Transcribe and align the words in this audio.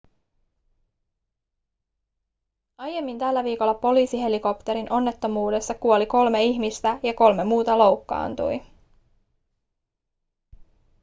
aiemmin 2.77 3.19
tällä 3.19 3.43
viikolla 3.43 3.73
poliisihelikopterin 3.73 4.91
onnettomuudessa 4.91 5.73
kuoli 5.73 6.05
kolme 6.05 6.43
ihmistä 6.43 6.99
ja 7.03 7.13
kolme 7.13 7.43
muuta 7.43 7.77
loukkaantui 7.77 8.61